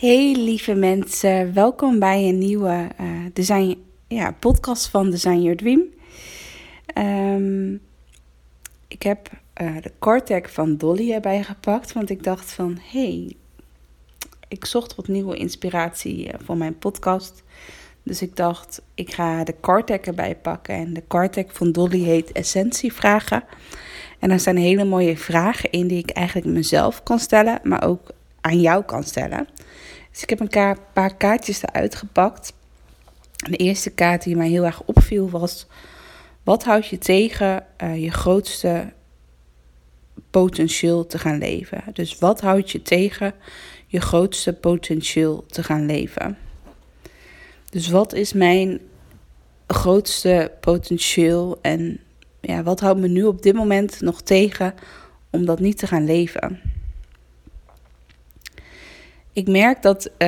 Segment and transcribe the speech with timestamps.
[0.00, 5.82] Hey lieve mensen, welkom bij een nieuwe uh, design, ja, podcast van Design Your Dream.
[7.34, 7.80] Um,
[8.88, 9.30] ik heb
[9.62, 13.36] uh, de Cortec van Dolly erbij gepakt, want ik dacht van, hey,
[14.48, 17.42] ik zocht wat nieuwe inspiratie uh, voor mijn podcast.
[18.02, 20.74] Dus ik dacht, ik ga de Cortec erbij pakken.
[20.74, 23.44] En de Cortec van Dolly heet Essentievragen.
[24.18, 28.12] En daar zijn hele mooie vragen in die ik eigenlijk mezelf kan stellen, maar ook
[28.40, 29.48] aan jou kan stellen.
[30.10, 32.52] Dus ik heb een paar kaartjes eruit gepakt.
[33.36, 35.66] De eerste kaart die mij heel erg opviel was:
[36.42, 38.92] wat houdt je tegen uh, je grootste
[40.30, 41.82] potentieel te gaan leven?
[41.92, 43.34] Dus wat houdt je tegen
[43.86, 46.38] je grootste potentieel te gaan leven?
[47.70, 48.80] Dus wat is mijn
[49.66, 52.00] grootste potentieel en
[52.40, 54.74] ja, wat houdt me nu op dit moment nog tegen
[55.30, 56.79] om dat niet te gaan leven?
[59.32, 60.18] Ik merk dat, uh,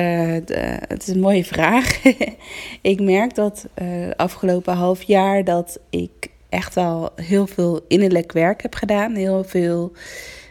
[0.45, 2.01] de, het is een mooie vraag.
[2.81, 6.11] ik merk dat uh, afgelopen half jaar dat ik
[6.49, 9.15] echt al heel veel innerlijk werk heb gedaan.
[9.15, 9.91] Heel veel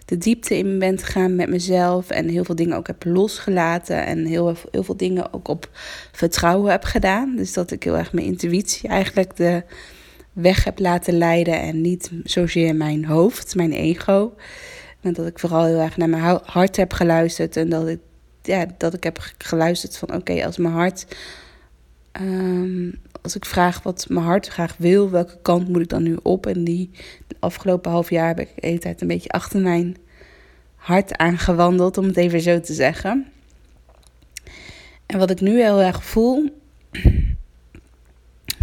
[0.05, 2.11] de diepte in ben gegaan met mezelf.
[2.11, 4.07] En heel veel dingen ook heb losgelaten.
[4.07, 5.69] En heel, heel veel dingen ook op
[6.13, 7.37] vertrouwen heb gedaan.
[7.37, 9.63] Dus dat ik heel erg mijn intuïtie eigenlijk de
[10.33, 11.61] weg heb laten leiden.
[11.61, 14.35] En niet zozeer mijn hoofd, mijn ego.
[15.01, 17.57] En dat ik vooral heel erg naar mijn hart heb geluisterd.
[17.57, 17.99] En dat ik,
[18.43, 21.07] ja, dat ik heb geluisterd van oké, als mijn hart.
[22.21, 26.19] Um, als ik vraag wat mijn hart graag wil, welke kant moet ik dan nu
[26.23, 26.47] op?
[26.47, 26.91] En die
[27.39, 29.97] afgelopen half jaar heb ik de hele tijd een beetje achter mijn
[30.75, 33.27] hart aangewandeld, om het even zo te zeggen.
[35.07, 36.63] En wat ik nu heel erg voel,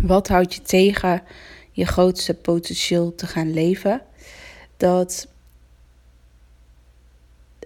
[0.02, 1.24] wat houdt je tegen
[1.72, 4.02] je grootste potentieel te gaan leven?
[4.78, 5.28] Dat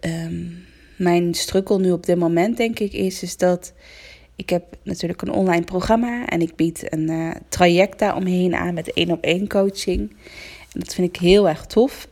[0.02, 0.66] um,
[0.96, 3.74] mijn strukkel nu op dit moment, denk ik, is, is dat
[4.36, 8.94] ik heb natuurlijk een online programma en ik bied een uh, traject daaromheen aan met
[8.94, 10.10] één op één coaching.
[10.74, 12.08] En dat vind ik heel erg tof.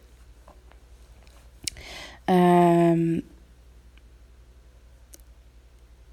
[2.25, 3.23] Um,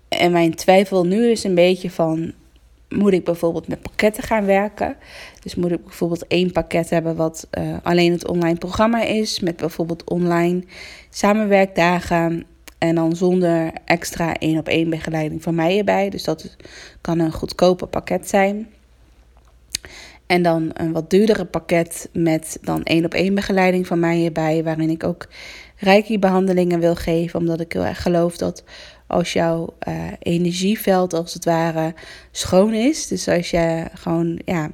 [0.08, 2.32] en mijn twijfel nu is een beetje van,
[2.88, 4.96] moet ik bijvoorbeeld met pakketten gaan werken?
[5.42, 9.56] Dus moet ik bijvoorbeeld één pakket hebben wat uh, alleen het online programma is, met
[9.56, 10.64] bijvoorbeeld online
[11.10, 12.46] samenwerkdagen
[12.78, 16.10] en dan zonder extra één op één begeleiding van mij erbij.
[16.10, 16.56] Dus dat
[17.00, 18.68] kan een goedkoper pakket zijn.
[20.26, 24.64] En dan een wat duurdere pakket met dan één op één begeleiding van mij erbij.
[24.64, 25.28] Waarin ik ook
[25.76, 27.40] reiki-behandelingen wil geven.
[27.40, 28.64] Omdat ik heel erg geloof dat
[29.06, 31.94] als jouw uh, energieveld als het ware
[32.30, 33.06] schoon is.
[33.06, 34.70] Dus als je gewoon, ja,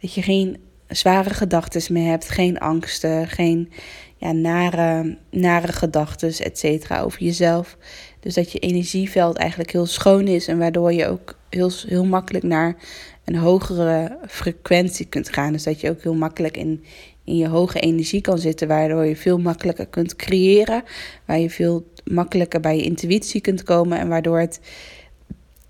[0.00, 0.56] dat je geen
[0.88, 2.28] zware gedachten meer hebt.
[2.28, 3.70] Geen angsten, geen
[4.18, 7.76] ja, nare, nare gedachten, et cetera, over jezelf.
[8.20, 12.44] Dus dat je energieveld eigenlijk heel schoon is en waardoor je ook heel, heel makkelijk
[12.44, 12.76] naar
[13.24, 15.52] een hogere frequentie kunt gaan.
[15.52, 16.84] Dus dat je ook heel makkelijk in,
[17.24, 20.82] in je hoge energie kan zitten, waardoor je veel makkelijker kunt creëren,
[21.24, 24.60] waar je veel makkelijker bij je intuïtie kunt komen en waardoor het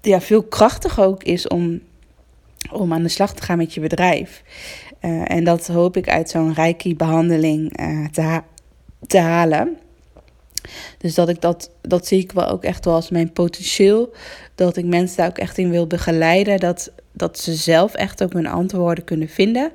[0.00, 1.80] ja, veel krachtiger ook is om,
[2.73, 4.43] om aan de slag te gaan met je bedrijf.
[5.01, 8.41] Uh, en dat hoop ik uit zo'n reiki-behandeling uh, te,
[9.07, 9.77] te halen.
[10.99, 14.15] Dus dat ik dat, dat zie ik wel ook echt wel als mijn potentieel.
[14.55, 16.59] Dat ik mensen daar ook echt in wil begeleiden.
[16.59, 19.73] Dat, dat ze zelf echt ook hun antwoorden kunnen vinden.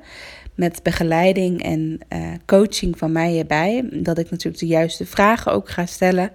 [0.56, 3.88] Met begeleiding en uh, coaching van mij erbij.
[3.92, 6.32] Dat ik natuurlijk de juiste vragen ook ga stellen.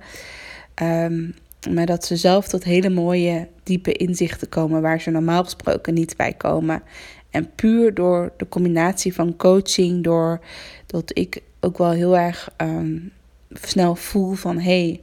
[0.83, 1.35] Um,
[1.71, 6.17] maar dat ze zelf tot hele mooie, diepe inzichten komen waar ze normaal gesproken niet
[6.17, 6.83] bij komen.
[7.31, 10.41] En puur door de combinatie van coaching, door
[10.87, 13.13] dat ik ook wel heel erg um,
[13.53, 15.01] snel voel van hé,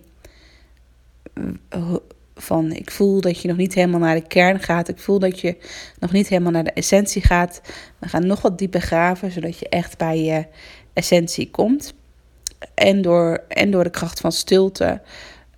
[1.70, 1.98] hey,
[2.36, 4.88] van ik voel dat je nog niet helemaal naar de kern gaat.
[4.88, 5.58] Ik voel dat je
[6.00, 7.62] nog niet helemaal naar de essentie gaat.
[8.00, 10.46] We gaan nog wat dieper graven, zodat je echt bij je
[10.94, 11.94] essentie komt.
[12.74, 15.02] En door, en door de kracht van stilte,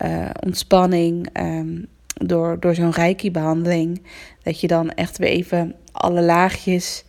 [0.05, 4.01] uh, ontspanning, um, door, door zo'n reiki-behandeling,
[4.43, 7.03] dat je dan echt weer even alle laagjes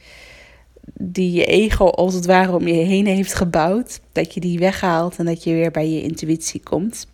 [0.95, 5.17] die je ego als het ware om je heen heeft gebouwd, dat je die weghaalt
[5.17, 7.07] en dat je weer bij je intuïtie komt.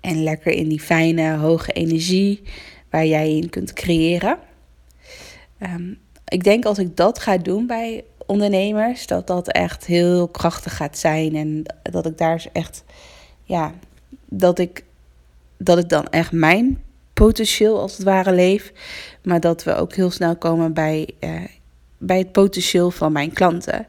[0.00, 2.42] En lekker in die fijne, hoge energie
[2.90, 4.38] waar jij in kunt creëren.
[5.58, 5.92] Ehm,
[6.24, 10.98] ik denk als ik dat ga doen bij ondernemers, dat dat echt heel krachtig gaat
[10.98, 11.34] zijn.
[11.34, 12.84] En dat ik daar echt,
[13.42, 13.74] ja,
[14.30, 14.84] dat ik,
[15.58, 16.82] dat ik dan echt mijn
[17.12, 18.72] potentieel als het ware leef.
[19.22, 21.40] Maar dat we ook heel snel komen bij, uh,
[21.98, 23.86] bij het potentieel van mijn klanten.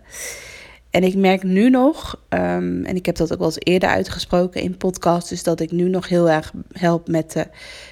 [0.89, 4.61] En ik merk nu nog, um, en ik heb dat ook wel eens eerder uitgesproken
[4.61, 7.47] in podcasts, is dat ik nu nog heel erg help met de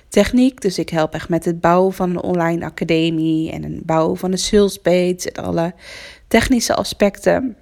[0.07, 0.61] techniek.
[0.61, 4.31] Dus ik help echt met het bouwen van een online academie en het bouwen van
[4.31, 5.73] een sales page en alle
[6.27, 7.55] technische aspecten.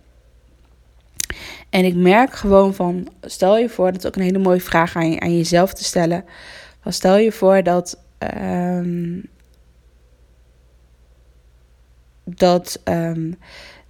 [1.76, 4.96] En ik merk gewoon van, stel je voor, dat is ook een hele mooie vraag
[4.96, 6.26] aan, aan jezelf te stellen.
[6.86, 8.00] Stel je voor dat,
[8.36, 9.30] um,
[12.24, 13.38] dat um,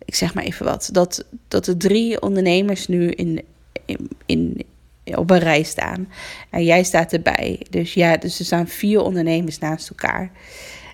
[0.06, 3.42] ik zeg maar even wat, dat, dat de drie ondernemers nu in,
[3.86, 4.66] in, in,
[5.16, 6.08] op een rij staan.
[6.50, 7.66] En jij staat erbij.
[7.70, 10.32] Dus ja, dus er staan vier ondernemers naast elkaar.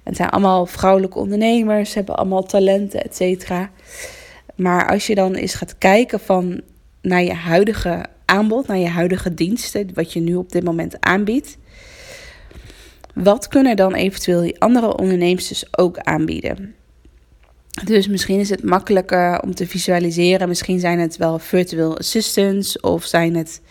[0.03, 3.69] Het zijn allemaal vrouwelijke ondernemers, hebben allemaal talenten, et cetera.
[4.55, 6.61] Maar als je dan eens gaat kijken van
[7.01, 11.57] naar je huidige aanbod, naar je huidige diensten, wat je nu op dit moment aanbiedt.
[13.13, 16.75] Wat kunnen dan eventueel die andere ondernemers ook aanbieden?
[17.83, 20.47] Dus misschien is het makkelijker om te visualiseren.
[20.47, 23.61] Misschien zijn het wel virtual assistants of zijn het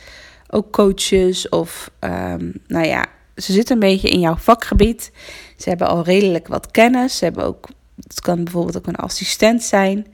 [0.50, 3.06] ook coaches of um, nou ja,
[3.36, 5.12] ze zitten een beetje in jouw vakgebied.
[5.56, 7.18] Ze hebben al redelijk wat kennis.
[7.18, 7.68] Ze hebben ook,
[8.06, 10.06] het kan bijvoorbeeld ook een assistent zijn,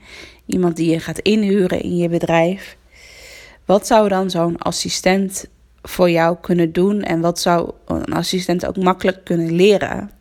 [0.45, 2.77] iemand die je gaat inhuren in je bedrijf.
[3.67, 5.45] Wat zou dan zo'n assistent
[5.81, 10.11] voor jou kunnen doen en wat zou een assistent ook makkelijk kunnen leren?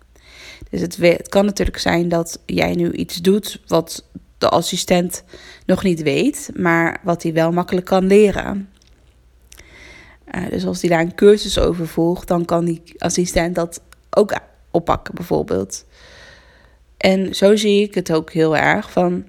[0.70, 4.04] Dus het, kan natuurlijk zijn dat jij nu iets doet wat
[4.38, 5.24] de assistent
[5.66, 8.68] nog niet weet, maar wat hij wel makkelijk kan leren.
[10.34, 14.34] Uh, dus als hij daar een cursus over volgt, dan kan die assistent dat ook
[14.70, 15.84] oppakken, bijvoorbeeld.
[16.96, 19.24] En zo zie ik het ook heel erg van.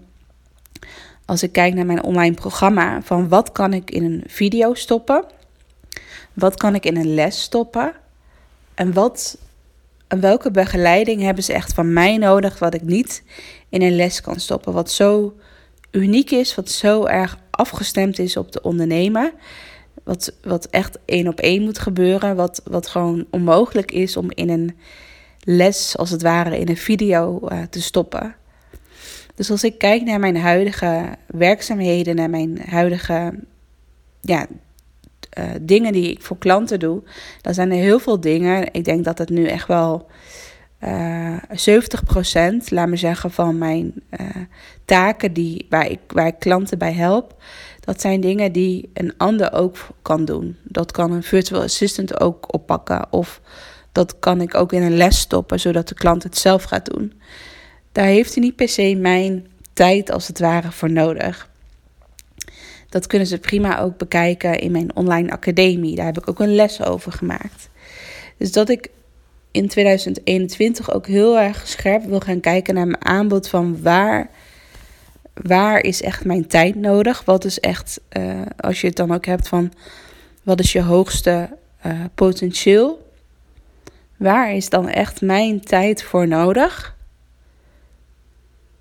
[1.28, 5.24] Als ik kijk naar mijn online programma, van wat kan ik in een video stoppen?
[6.34, 7.94] Wat kan ik in een les stoppen?
[8.74, 9.38] En wat
[10.08, 13.24] en welke begeleiding hebben ze echt van mij nodig, wat ik niet
[13.70, 14.74] in een les kan stoppen?
[14.74, 15.36] Wat zo
[15.92, 19.34] uniek is, wat zo erg afgestemd is op de ondernemer.
[20.04, 22.36] Wat, wat echt één op één moet gebeuren.
[22.36, 24.78] Wat, wat gewoon onmogelijk is om in een
[25.40, 28.36] les, als het ware, in een video uh, te stoppen.
[29.38, 33.34] Dus als ik kijk naar mijn huidige werkzaamheden, naar mijn huidige
[34.22, 34.46] ja,
[35.38, 37.04] uh, dingen die ik voor klanten doe,
[37.42, 38.74] dan zijn er heel veel dingen.
[38.74, 40.08] Ik denk dat het nu echt wel
[40.84, 41.84] uh, eh,
[42.64, 44.28] 70%, laat me zeggen, van mijn uh,
[44.86, 47.42] taken die, waar, ik, waar ik klanten bij help,
[47.80, 50.58] dat zijn dingen die een ander ook kan doen.
[50.64, 53.08] Dat kan een virtual assistant ook oppakken.
[53.12, 53.42] Of
[53.92, 57.14] dat kan ik ook in een les stoppen, zodat de klant het zelf gaat doen.
[57.98, 61.50] Daar heeft hij niet per se mijn tijd als het ware voor nodig.
[62.90, 65.96] Dat kunnen ze prima ook bekijken in mijn online academie.
[65.96, 67.70] Daar heb ik ook een les over gemaakt.
[68.38, 68.90] Dus dat ik
[69.52, 74.30] in 2021 ook heel erg scherp wil gaan kijken naar mijn aanbod van waar,
[75.34, 77.26] waar is echt mijn tijd nodig?
[77.26, 79.74] Wat is echt, uh, als je het dan ook hebt van
[80.44, 81.50] wat is je hoogste
[81.86, 83.12] uh, potentieel?
[84.18, 86.96] Waar is dan echt mijn tijd voor nodig?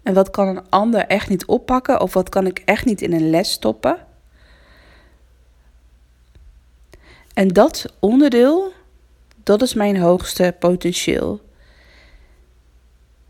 [0.07, 2.01] En wat kan een ander echt niet oppakken?
[2.01, 3.99] Of wat kan ik echt niet in een les stoppen?
[7.35, 8.73] En dat onderdeel,
[9.43, 11.41] dat is mijn hoogste potentieel.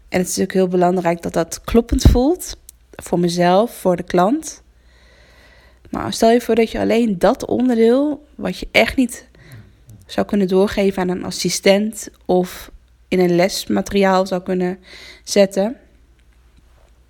[0.08, 2.56] En het is ook heel belangrijk dat dat kloppend voelt.
[2.90, 4.62] Voor mezelf, voor de klant.
[5.90, 9.28] Maar stel je voor dat je alleen dat onderdeel, wat je echt niet
[10.06, 12.70] zou kunnen doorgeven aan een assistent of
[13.08, 14.78] in een lesmateriaal zou kunnen
[15.24, 15.76] zetten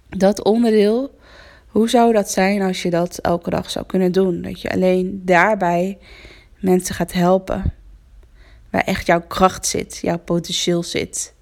[0.08, 1.18] dat onderdeel,
[1.66, 4.42] hoe zou dat zijn als je dat elke dag zou kunnen doen?
[4.42, 5.98] Dat je alleen daarbij
[6.58, 7.72] mensen gaat helpen.
[8.70, 11.34] Waar echt jouw kracht zit, jouw potentieel zit.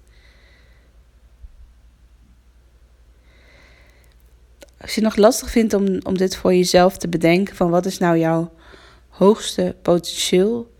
[4.77, 7.85] Als je het nog lastig vindt om, om dit voor jezelf te bedenken, van wat
[7.85, 8.51] is nou jouw
[9.09, 10.73] hoogste potentieel,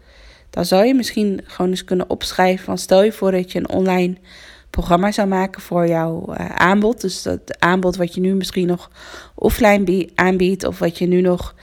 [0.49, 3.69] dan zou je misschien gewoon eens kunnen opschrijven van stel je voor dat je een
[3.69, 4.15] online
[4.75, 7.01] programma zou maken voor jouw uh, aanbod.
[7.01, 8.89] Dus dat aanbod wat je nu misschien nog
[9.35, 11.55] offline aanbiedt of wat je nu nog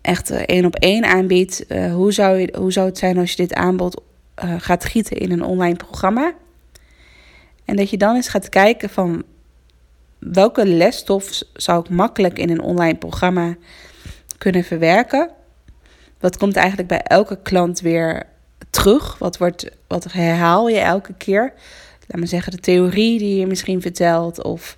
[0.00, 1.64] echt uh, één op één aanbiedt.
[1.68, 4.02] Uh, hoe, zou je, hoe zou het zijn als je dit aanbod
[4.58, 6.32] gaat gieten in een online programma?
[7.64, 9.22] En dat je dan eens gaat kijken van
[10.18, 13.56] welke lesstof zou ik makkelijk in een online programma
[14.38, 15.30] kunnen verwerken?
[16.20, 18.26] Wat komt eigenlijk bij elke klant weer
[18.70, 19.18] terug?
[19.18, 21.52] Wat, wordt, wat herhaal je elke keer?
[22.20, 24.76] Zeggen, de theorie die je misschien vertelt, of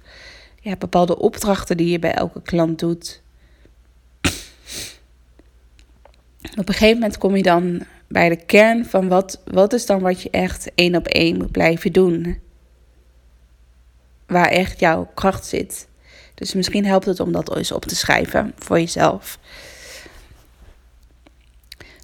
[0.61, 3.23] ja, bepaalde opdrachten die je bij elke klant doet.
[6.57, 10.00] Op een gegeven moment kom je dan bij de kern van wat, wat is dan
[10.00, 12.38] wat je echt één op één moet blijven doen.
[14.26, 15.88] Waar echt jouw kracht zit.
[16.35, 19.38] Dus misschien helpt het om dat eens op te schrijven voor jezelf.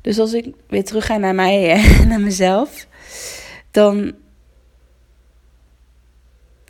[0.03, 2.87] Dus als ik weer terug ga naar mij, naar mezelf,
[3.71, 4.15] dan.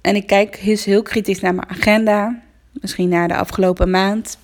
[0.00, 2.42] En ik kijk heel kritisch naar mijn agenda,
[2.72, 4.38] misschien naar de afgelopen maand.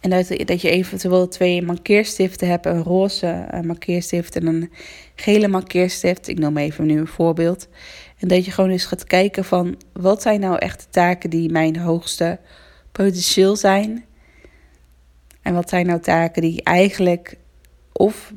[0.00, 4.70] En dat, dat je eventueel twee markeerstiften hebt: een roze markeerstift en een
[5.14, 6.28] gele markeerstift.
[6.28, 7.68] Ik noem even nu een voorbeeld.
[8.18, 11.50] En dat je gewoon eens gaat kijken van wat zijn nou echt de taken die
[11.50, 12.38] mijn hoogste
[12.92, 14.04] potentieel zijn.
[15.42, 17.36] En wat zijn nou taken die eigenlijk
[17.92, 18.32] of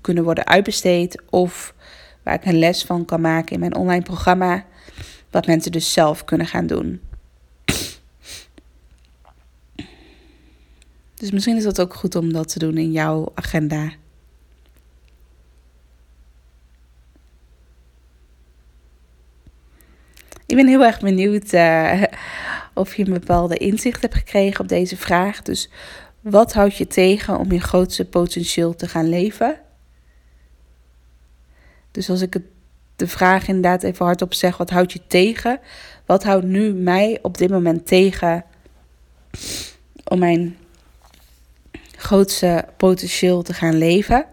[0.00, 1.74] kunnen worden uitbesteed of
[2.22, 4.64] waar ik een les van kan maken in mijn online programma.
[5.30, 7.00] Wat mensen dus zelf kunnen gaan doen.
[11.14, 13.92] Dus misschien is dat ook goed om dat te doen in jouw agenda.
[20.46, 22.02] Ik ben heel erg benieuwd uh,
[22.74, 25.42] of je een bepaalde inzicht hebt gekregen op deze vraag.
[25.42, 25.70] Dus
[26.20, 29.60] wat houdt je tegen om je grootste potentieel te gaan leven?
[31.92, 32.42] Dus als ik het,
[32.96, 35.60] de vraag inderdaad even hardop zeg, wat houdt je tegen?
[36.06, 38.44] Wat houdt nu mij op dit moment tegen
[40.04, 40.56] om mijn
[41.96, 44.26] grootste potentieel te gaan leven?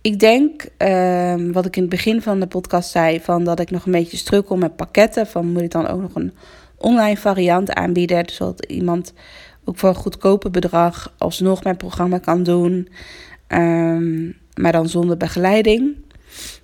[0.00, 3.70] Ik denk, ehm, wat ik in het begin van de podcast zei, van dat ik
[3.70, 5.26] nog een beetje strukkel met pakketten.
[5.26, 6.32] Van moet ik dan ook nog een
[6.76, 9.12] online variant aanbieden, zodat iemand
[9.64, 12.88] ook voor een goedkope bedrag alsnog mijn programma kan doen,
[13.46, 15.96] ehm, maar dan zonder begeleiding.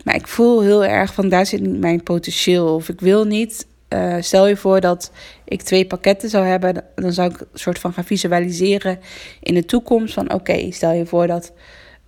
[0.05, 2.75] Maar ik voel heel erg van daar zit niet mijn potentieel.
[2.75, 3.67] Of ik wil niet.
[3.88, 5.11] Uh, stel je voor dat
[5.45, 8.99] ik twee pakketten zou hebben, dan zou ik een soort van gaan visualiseren
[9.41, 10.14] in de toekomst.
[10.14, 11.52] Van oké, stel je voor dat,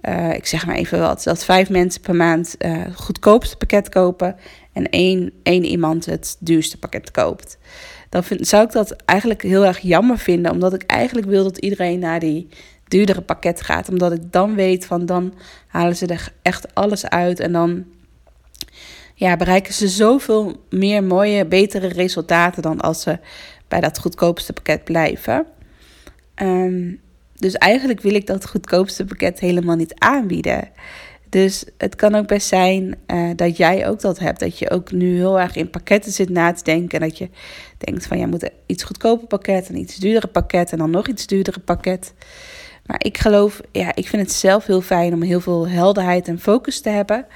[0.02, 3.88] uh, ik zeg maar even wat, dat vijf mensen per maand uh, het goedkoopste pakket
[3.88, 4.37] kopen
[4.73, 7.59] en één, één iemand het duurste pakket koopt
[8.14, 10.52] dan zou ik dat eigenlijk heel erg jammer vinden.
[10.52, 12.49] Omdat ik eigenlijk wil dat iedereen naar die
[12.88, 13.88] duurdere pakket gaat.
[13.88, 15.34] Omdat ik dan weet van dan
[15.66, 17.40] halen ze er echt alles uit.
[17.40, 17.84] En dan
[19.14, 23.18] ja, bereiken ze zoveel meer mooie, betere resultaten dan als ze
[23.68, 25.46] bij dat goedkoopste pakket blijven.
[26.34, 26.92] Ehm,
[27.34, 30.68] dus eigenlijk wil ik dat goedkoopste pakket helemaal niet aanbieden.
[31.28, 34.40] Dus het kan ook best zijn uh, dat jij ook dat hebt.
[34.40, 37.00] Dat je ook nu heel erg in pakketten zit na te denken.
[37.00, 37.28] En dat je
[37.78, 41.26] denkt van, ja, moet iets goedkoper pakket, een iets duurdere pakket en dan nog iets
[41.26, 42.14] duurdere pakket.
[42.86, 46.40] Maar ik geloof, ja, ik vind het zelf heel fijn om heel veel helderheid en
[46.40, 47.26] focus te hebben.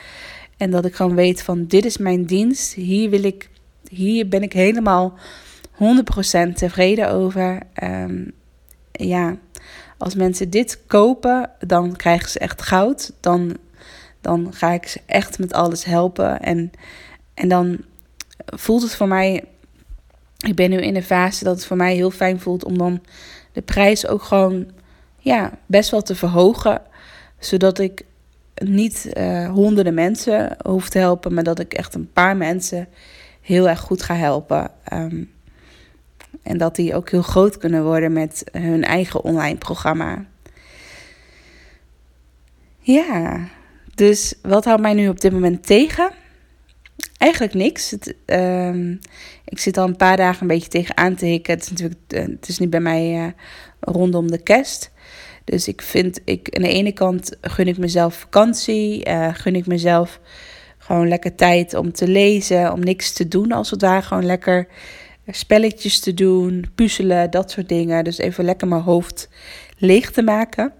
[0.57, 2.75] En dat ik gewoon weet van, dit is mijn dienst.
[2.75, 3.49] Hier wil ik,
[3.89, 5.15] hier ben ik helemaal
[5.75, 5.79] 100%
[6.55, 7.59] tevreden over.
[7.83, 8.33] Um,
[8.93, 9.37] ja,
[9.99, 13.13] als mensen dit kopen, dan krijgen ze echt goud.
[13.21, 13.57] Dan
[14.21, 16.41] dan ga ik ze echt met alles helpen.
[16.41, 16.71] En,
[17.35, 17.79] en dan
[18.47, 19.45] voelt het voor mij.
[20.47, 23.03] Ik ben nu in de fase dat het voor mij heel fijn voelt om dan
[23.53, 24.67] de prijs ook gewoon
[25.29, 26.83] ja, best wel te verhogen.
[27.39, 28.05] Zodat ik
[28.55, 32.89] niet uh, honderden mensen hoef te helpen, maar dat ik echt een paar mensen
[33.41, 34.71] heel erg goed ga helpen.
[34.93, 35.31] Um,
[36.43, 40.25] en dat die ook heel groot kunnen worden met hun eigen online programma.
[42.81, 43.49] Ja,
[43.95, 46.11] dus wat houdt mij nu op dit moment tegen?
[47.17, 47.91] Eigenlijk niks.
[47.91, 48.97] Het, ehm,
[49.45, 51.55] ik zit al een paar dagen een beetje tegenaan te hikken.
[51.55, 53.31] Het is natuurlijk uh, het is niet bij mij uh,
[53.81, 54.91] rondom de kerst.
[55.49, 59.09] Dus ik vind, ik, aan de ene kant gun ik mezelf vakantie.
[59.09, 60.21] Uh, gun ik mezelf
[60.79, 62.73] gewoon lekker tijd om te lezen.
[62.73, 64.03] Om niks te doen als het ware.
[64.03, 64.67] Gewoon lekker
[65.27, 66.67] spelletjes te doen.
[66.75, 68.05] Puzzelen, dat soort dingen.
[68.05, 69.29] Dus even lekker mijn hoofd
[69.77, 70.73] leeg te maken.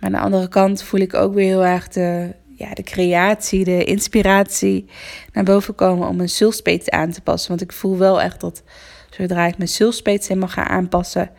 [0.00, 3.64] Maar aan de andere kant voel ik ook weer heel erg de, ja, de creatie,
[3.64, 4.86] de inspiratie
[5.32, 7.48] naar boven komen om mijn salespage aan te passen.
[7.48, 8.62] Want ik voel wel echt dat
[9.10, 11.30] zodra ik mijn salespage helemaal ga aanpassen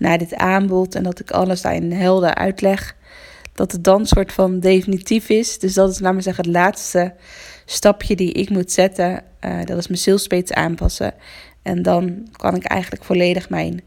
[0.00, 2.96] naar dit aanbod en dat ik alles daarin helder uitleg,
[3.54, 5.58] dat het dan soort van definitief is.
[5.58, 7.14] Dus dat is, laat maar zeggen, het laatste
[7.64, 9.22] stapje die ik moet zetten.
[9.44, 11.14] Uh, dat is mijn salespage aanpassen.
[11.62, 13.80] En dan kan ik eigenlijk volledig mijn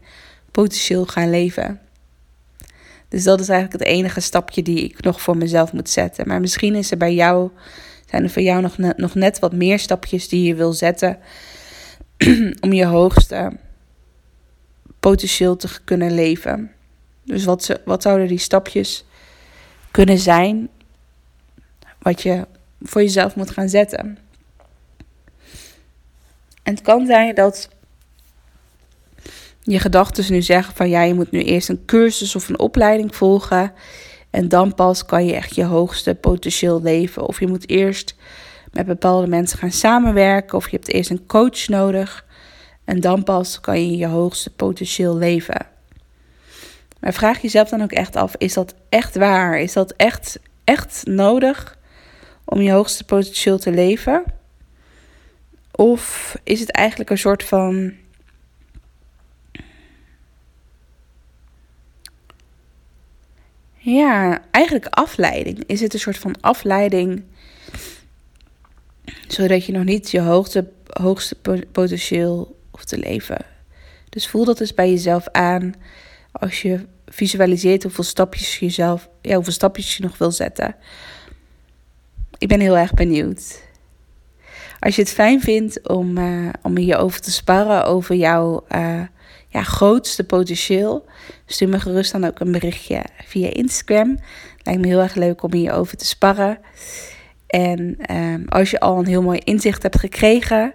[0.50, 1.80] potentieel gaan leven.
[3.08, 6.28] Dus dat is eigenlijk het enige stapje die ik nog voor mezelf moet zetten.
[6.28, 7.50] Maar misschien is er bij jou
[8.10, 11.18] Zijn er voor jou nog, nog net wat meer stapjes die je wil zetten
[12.64, 13.52] om je hoogste
[15.10, 16.72] potentieel te kunnen leven?
[17.24, 19.04] Dus wat, ze, wat zouden die stapjes
[19.90, 20.68] kunnen zijn
[21.98, 22.46] wat je
[22.82, 24.18] voor jezelf moet gaan zetten?
[26.62, 27.68] En het kan zijn dat
[29.62, 33.16] je gedachten nu zeggen van ja, je moet nu eerst een cursus of een opleiding
[33.16, 33.72] volgen.
[34.30, 37.26] En dan pas kan je echt je hoogste potentieel leven.
[37.26, 38.14] Of je moet eerst
[38.72, 40.56] met bepaalde mensen gaan samenwerken.
[40.56, 42.23] Of je hebt eerst een coach nodig.
[42.84, 45.66] En dan pas kan je je hoogste potentieel leven.
[47.00, 49.60] Maar vraag jezelf dan ook echt af: is dat echt waar?
[49.60, 51.78] Is dat echt, echt nodig
[52.44, 54.24] om je hoogste potentieel te leven?
[55.70, 57.92] Of is het eigenlijk een soort van.
[63.76, 65.64] Ja, eigenlijk afleiding.
[65.66, 67.22] Is het een soort van afleiding
[69.28, 71.36] zodat je nog niet je hoogste, hoogste
[71.72, 73.38] potentieel hoeft te leven?
[74.08, 75.74] Dus voel dat eens bij jezelf aan
[76.32, 80.76] als je visualiseert hoeveel stapjes je jezelf, ja, hoeveel stapjes je nog wil zetten.
[82.38, 83.62] Ik ben heel erg benieuwd.
[84.78, 89.02] Als je het fijn vindt om, uh, om hierover te sparren, over jouw uh,
[89.48, 91.04] ja, grootste potentieel,
[91.46, 94.18] stuur me gerust dan ook een berichtje via Instagram.
[94.62, 96.58] Lijkt me heel erg leuk om hierover te sparren.
[97.46, 100.74] En uh, als je al een heel mooi inzicht hebt gekregen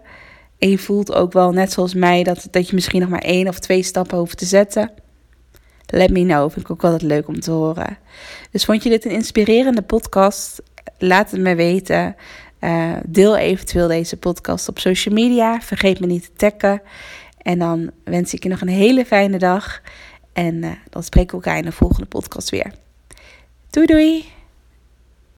[0.60, 3.48] en je voelt ook wel net zoals mij dat, dat je misschien nog maar één
[3.48, 4.92] of twee stappen hoeft te zetten,
[5.86, 6.52] let me know.
[6.52, 7.98] Vind ik ook altijd leuk om te horen.
[8.52, 10.62] Dus vond je dit een inspirerende podcast?
[10.98, 12.16] Laat het me weten.
[12.60, 15.62] Uh, deel eventueel deze podcast op social media.
[15.62, 16.82] Vergeet me niet te taggen.
[17.42, 19.82] En dan wens ik je nog een hele fijne dag.
[20.34, 22.74] En uh, dan spreken we elkaar in de volgende podcast weer.
[23.70, 24.39] Doei doei!